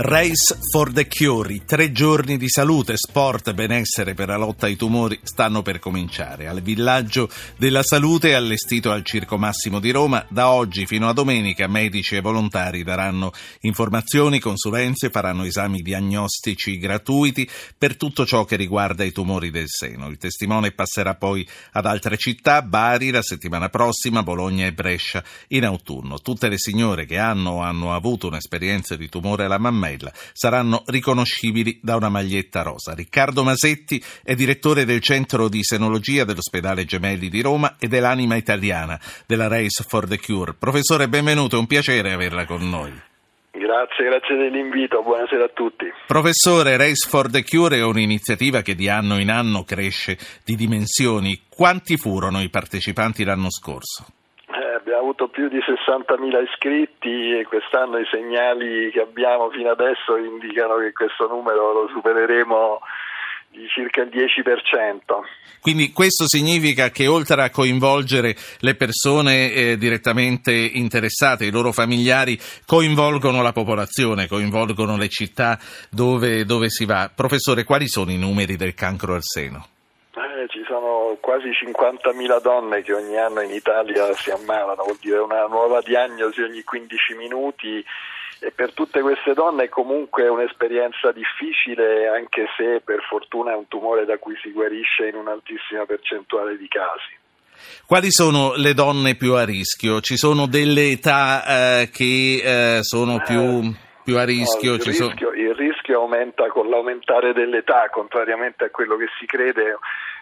[0.00, 5.18] Race for the Cure, tre giorni di salute, sport, benessere per la lotta ai tumori
[5.24, 6.46] stanno per cominciare.
[6.46, 11.66] Al villaggio della salute allestito al Circo Massimo di Roma, da oggi fino a domenica
[11.66, 13.32] medici e volontari daranno
[13.62, 20.06] informazioni, consulenze, faranno esami diagnostici gratuiti per tutto ciò che riguarda i tumori del seno.
[20.10, 25.64] Il testimone passerà poi ad altre città, Bari la settimana prossima, Bologna e Brescia in
[25.64, 26.20] autunno.
[26.20, 29.86] Tutte le signore che hanno o hanno avuto un'esperienza di tumore alla mammella
[30.32, 32.94] saranno riconoscibili da una maglietta rosa.
[32.94, 38.98] Riccardo Masetti è direttore del Centro di Senologia dell'Ospedale Gemelli di Roma e dell'Anima Italiana
[39.26, 40.54] della Race for the Cure.
[40.54, 43.06] Professore, benvenuto, è un piacere averla con noi.
[43.50, 45.86] Grazie, grazie dell'invito, buonasera a tutti.
[46.06, 51.42] Professore, Race for the Cure è un'iniziativa che di anno in anno cresce di dimensioni.
[51.48, 54.06] Quanti furono i partecipanti l'anno scorso?
[55.08, 60.76] Abbiamo avuto più di 60.000 iscritti e quest'anno i segnali che abbiamo fino adesso indicano
[60.78, 62.80] che questo numero lo supereremo
[63.50, 64.98] di circa il 10%.
[65.60, 72.38] Quindi questo significa che oltre a coinvolgere le persone eh, direttamente interessate, i loro familiari,
[72.66, 75.58] coinvolgono la popolazione, coinvolgono le città
[75.90, 77.10] dove, dove si va.
[77.14, 79.66] Professore, quali sono i numeri del cancro al seno?
[80.48, 80.87] ci sono
[81.20, 86.42] quasi 50.000 donne che ogni anno in Italia si ammalano, vuol dire una nuova diagnosi
[86.42, 87.84] ogni 15 minuti
[88.40, 93.66] e per tutte queste donne è comunque un'esperienza difficile anche se per fortuna è un
[93.66, 97.16] tumore da cui si guarisce in un'altissima percentuale di casi.
[97.86, 100.00] Quali sono le donne più a rischio?
[100.00, 104.70] Ci sono delle età eh, che eh, sono più, più, a rischio?
[104.70, 105.34] No, il, rischio sono...
[105.34, 109.78] il rischio aumenta con l'aumentare dell'età, contrariamente a quello che si crede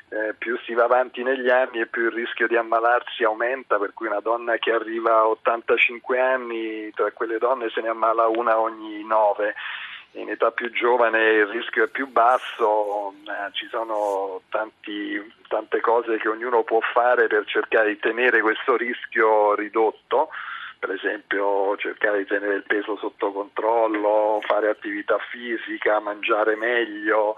[0.09, 3.93] eh, più si va avanti negli anni e più il rischio di ammalarsi aumenta, per
[3.93, 8.59] cui una donna che arriva a 85 anni, tra quelle donne se ne ammala una
[8.59, 9.55] ogni nove.
[10.13, 13.13] In età più giovane il rischio è più basso,
[13.53, 19.55] ci sono tanti, tante cose che ognuno può fare per cercare di tenere questo rischio
[19.55, 20.31] ridotto
[20.79, 27.37] per esempio cercare di tenere il peso sotto controllo, fare attività fisica, mangiare meglio,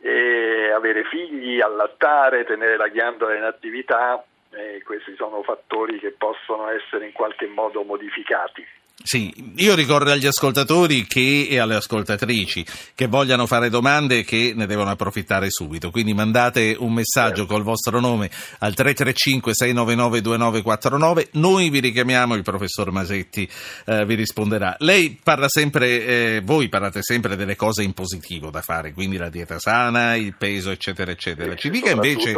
[0.00, 6.68] e avere figli, allattare, tenere la ghiandola in attività, eh, questi sono fattori che possono
[6.68, 8.66] essere in qualche modo modificati.
[9.02, 14.66] Sì, io ricordo agli ascoltatori che, e alle ascoltatrici che vogliano fare domande che ne
[14.66, 22.34] devono approfittare subito, quindi mandate un messaggio col vostro nome al 335-699-2949, noi vi richiamiamo,
[22.34, 23.48] il professor Masetti
[23.86, 24.76] eh, vi risponderà.
[24.80, 29.30] Lei parla sempre, eh, voi parlate sempre delle cose in positivo da fare, quindi la
[29.30, 31.54] dieta sana, il peso eccetera eccetera.
[31.54, 32.34] Ci dica invece...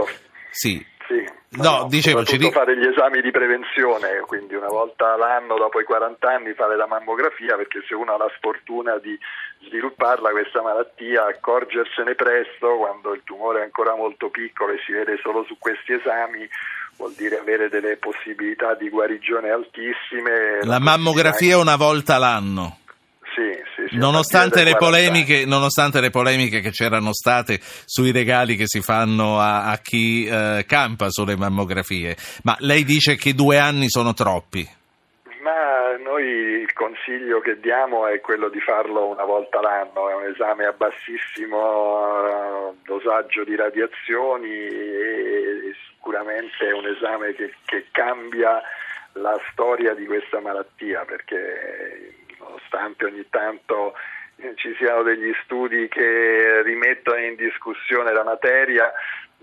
[0.55, 0.84] Sì,
[1.54, 2.52] No, no, dicevo, ci dico...
[2.52, 6.86] fare gli esami di prevenzione, quindi una volta all'anno dopo i 40 anni fare la
[6.86, 9.18] mammografia, perché se uno ha la sfortuna di
[9.66, 15.18] svilupparla questa malattia, accorgersene presto quando il tumore è ancora molto piccolo e si vede
[15.20, 16.48] solo su questi esami,
[16.96, 20.60] vuol dire avere delle possibilità di guarigione altissime.
[20.62, 22.78] La mammografia una volta l'anno.
[23.34, 28.82] Sì, sì, nonostante, le polemiche, nonostante, le polemiche, che c'erano state sui regali che si
[28.82, 34.12] fanno a, a chi eh, campa sulle mammografie, ma lei dice che due anni sono
[34.12, 34.69] troppi?
[35.41, 36.25] Ma noi
[36.60, 40.72] il consiglio che diamo è quello di farlo una volta l'anno, è un esame a
[40.72, 48.60] bassissimo uh, dosaggio di radiazioni e sicuramente è un esame che, che cambia
[49.14, 53.94] la storia di questa malattia perché nonostante ogni tanto
[54.36, 58.92] eh, ci siano degli studi che rimettono in discussione la materia,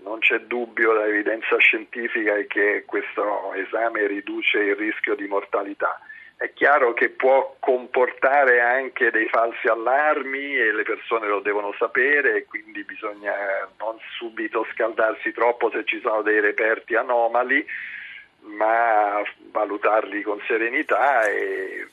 [0.02, 6.00] non c'è dubbio, l'evidenza scientifica è che questo esame riduce il rischio di mortalità.
[6.36, 12.36] È chiaro che può comportare anche dei falsi allarmi e le persone lo devono sapere
[12.36, 13.34] e quindi bisogna
[13.78, 17.62] non subito scaldarsi troppo se ci sono dei reperti anomali,
[18.56, 21.86] ma valutarli con serenità e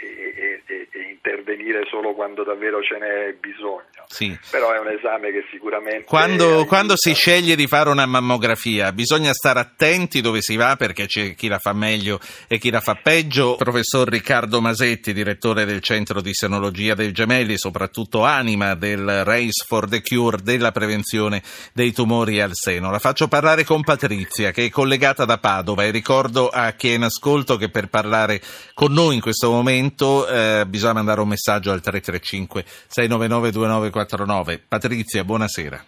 [0.00, 4.06] e, e, e, intervenire solo quando davvero ce n'è bisogno.
[4.06, 4.36] Sì.
[4.50, 6.04] Però è un esame che sicuramente...
[6.04, 11.06] Quando, quando, si sceglie di fare una mammografia bisogna stare attenti dove si va perché
[11.06, 13.56] c'è chi la fa meglio e chi la fa peggio.
[13.56, 19.88] Professor Riccardo Masetti, direttore del Centro di Senologia del Gemelli, soprattutto anima del Race for
[19.88, 21.42] the Cure della prevenzione
[21.72, 22.90] dei tumori al seno.
[22.90, 26.94] La faccio parlare con Patrizia che è collegata da Padova e ricordo a chi è
[26.94, 28.40] in ascolto che per parlare
[28.74, 34.58] con noi in questo momento momento eh, bisogna mandare un messaggio al 335 699 2949.
[34.68, 35.84] Patrizia, buonasera.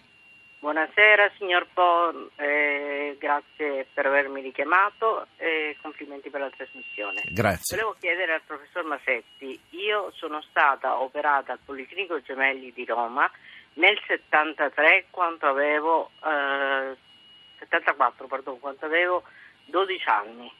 [0.59, 7.23] Buonasera signor Po, eh, grazie per avermi richiamato e complimenti per la trasmissione.
[7.29, 7.77] Grazie.
[7.77, 13.29] Volevo chiedere al professor Masetti, io sono stata operata al Policlinico Gemelli di Roma
[13.73, 16.95] nel 73 quando avevo, eh,
[17.59, 19.23] 74, pardon, quando avevo
[19.65, 20.51] 12 anni.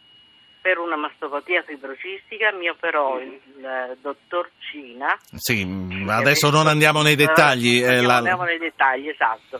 [0.62, 5.18] Per una mastopatia fibrocistica mi operò il, il dottor Cina.
[5.36, 5.66] Sì,
[6.08, 7.82] adesso non andiamo nei dettagli.
[7.84, 9.60] Eh, eh, la- andiamo nei dettagli, esatto.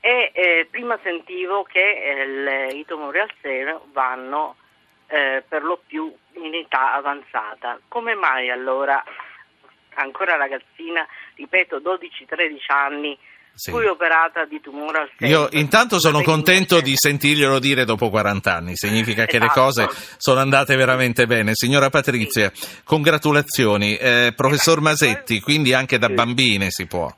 [0.00, 4.56] E eh, prima sentivo che eh, le- i tumori al seno vanno
[5.06, 7.78] eh, per lo più in età avanzata.
[7.86, 9.02] Come mai allora,
[9.94, 11.06] ancora ragazzina,
[11.36, 13.16] ripeto 12-13 anni,
[13.56, 13.70] Sì.
[13.70, 15.30] fui operata di tumore al seno?
[15.30, 19.60] Io intanto sono contento di sentirglielo dire dopo 40 anni, significa che le Esatto.
[19.60, 21.52] cose sono andate veramente bene.
[21.54, 22.50] Signora Patrizia,
[22.82, 23.96] congratulazioni.
[23.96, 26.14] Eh, professor Masetti, quindi anche da Sì.
[26.14, 27.12] bambine si può.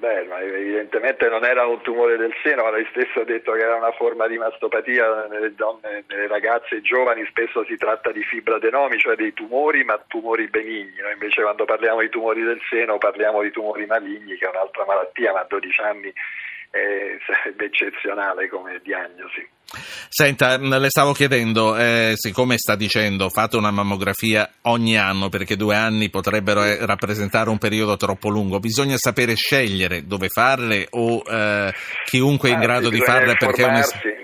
[0.00, 3.76] Beh, evidentemente non era un tumore del seno, ma lei stesso ha detto che era
[3.76, 9.14] una forma di mastopatia nelle donne, nelle ragazze giovani, spesso si tratta di fibroadenomi, cioè
[9.14, 10.96] dei tumori, ma tumori benigni.
[11.02, 14.86] Noi invece quando parliamo di tumori del seno parliamo di tumori maligni, che è un'altra
[14.86, 16.10] malattia, ma a 12 anni
[16.70, 19.46] eh, sarebbe eccezionale come diagnosi.
[20.08, 25.56] Senta, mh, le stavo chiedendo, eh, siccome sta dicendo fate una mammografia ogni anno perché
[25.56, 31.22] due anni potrebbero eh, rappresentare un periodo troppo lungo, bisogna sapere scegliere dove farle o
[31.24, 31.72] eh,
[32.04, 33.66] chiunque è in Anzi, grado di farle perché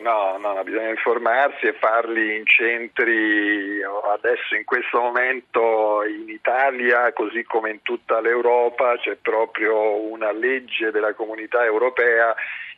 [0.03, 3.81] no, no, no, bisogna informarsi e farli in centri,
[4.13, 10.91] adesso in questo momento in Italia, così come in tutta l'Europa, c'è proprio una legge
[10.91, 12.35] della comunità europea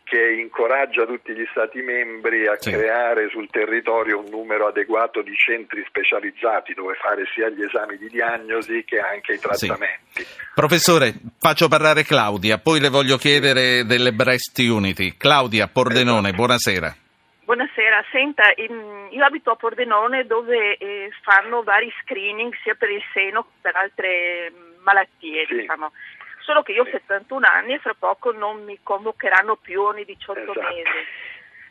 [0.09, 2.71] che incoraggia tutti gli Stati membri a Sì.
[2.71, 8.09] creare sul territorio un numero adeguato di centri specializzati dove fare sia gli esami di
[8.09, 10.25] diagnosi che anche i trattamenti.
[10.55, 15.17] Professore, faccio parlare Claudia, poi le voglio chiedere delle Breast Unity.
[15.17, 16.95] Claudia Pordenone, buonasera.
[17.45, 23.43] Buonasera, senta, io abito a Pordenone dove eh, fanno vari screening sia per il seno
[23.45, 25.55] che per altre mm, malattie, Sì.
[25.57, 25.91] diciamo.
[26.49, 26.93] Solo che io ho Sì.
[26.93, 30.61] 71 anni e fra poco non mi convocheranno più ogni 18 Esatto.
[30.63, 31.07] mesi.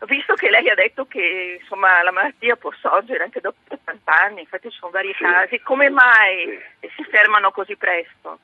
[0.06, 4.42] Visto che lei ha detto che insomma, la malattia può sorgere anche dopo 80 anni,
[4.42, 5.24] infatti ci sono vari Sì.
[5.24, 6.90] casi, come mai Sì.
[6.96, 8.38] si fermano così presto?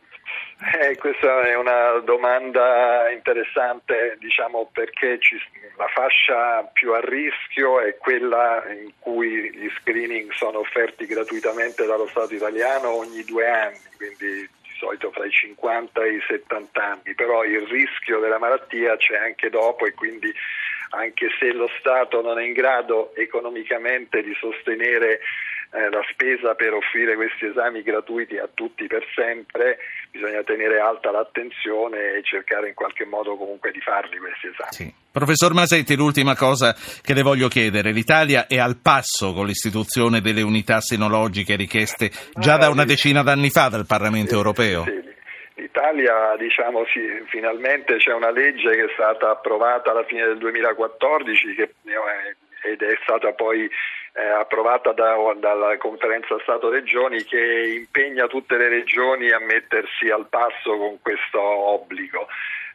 [0.79, 5.39] Eh, questa è una domanda interessante, diciamo, perché ci-
[5.77, 12.07] la fascia più a rischio è quella in cui gli screening sono offerti gratuitamente dallo
[12.07, 17.15] Stato italiano ogni due anni, quindi di solito fra i 50 e i 70 anni,
[17.15, 20.31] però il rischio della malattia c'è anche dopo e quindi
[20.89, 25.21] anche se lo Stato non è in grado economicamente di sostenere
[25.73, 29.79] eh, la spesa per offrire questi esami gratuiti a tutti per sempre,
[30.11, 34.71] bisogna tenere alta l'attenzione e cercare in qualche modo comunque di farli questi esami.
[34.71, 34.93] Sì.
[35.11, 37.91] Professor Masetti, l'ultima cosa che le voglio chiedere.
[37.91, 43.49] L'Italia è al passo con l'istituzione delle unità senologiche richieste già da una decina d'anni
[43.49, 44.83] fa dal Parlamento europeo.
[44.83, 45.01] Sì,
[45.55, 51.53] L'Italia, diciamo, sì, finalmente c'è una legge che è stata approvata alla fine del 2014
[51.53, 53.69] che, eh, ed è stata poi
[54.13, 60.77] eh, approvata da- dalla conferenza Stato-Regioni che impegna tutte le regioni a mettersi al passo
[60.77, 62.27] con questo obbligo.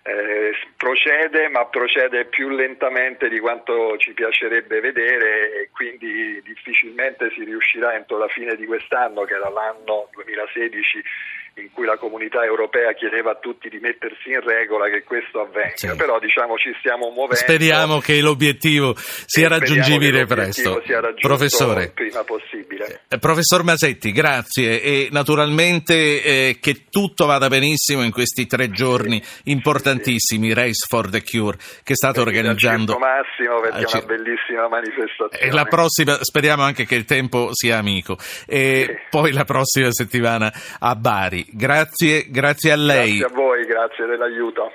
[0.02, 7.44] Eh, procede, ma procede più lentamente di quanto ci piacerebbe vedere e quindi difficilmente si
[7.44, 11.47] riuscirà entro la fine di quest'anno, che era l'anno 2016 in
[11.78, 15.76] cui la comunità europea chiedeva a tutti di mettersi in regola che questo avvenga.
[15.76, 15.94] Sì.
[15.94, 17.36] Però diciamo ci stiamo muovendo.
[17.36, 20.82] Speriamo che l'obiettivo sia raggiungibile l'obiettivo presto.
[20.84, 21.90] sia Professore.
[21.94, 23.02] prima possibile.
[23.06, 29.22] Eh, Professor Masetti, grazie e naturalmente eh, che tutto vada benissimo in questi tre giorni
[29.44, 32.94] importantissimi, Race for the Cure, che state organizzando.
[32.94, 35.38] Al Circo Massimo perché al è una bellissima manifestazione.
[35.38, 38.16] E la prossima, speriamo anche che il tempo sia amico.
[38.46, 38.96] E Sì.
[39.10, 41.46] poi la prossima settimana a Bari.
[41.68, 43.18] Grazie, grazie a lei.
[43.18, 44.72] Grazie a voi, grazie dell'aiuto.